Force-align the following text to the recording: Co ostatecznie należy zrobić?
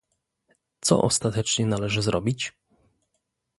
Co 0.81 1.01
ostatecznie 1.01 1.65
należy 1.65 2.01
zrobić? 2.01 2.53